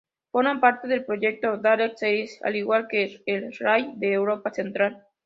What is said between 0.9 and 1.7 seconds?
proyecto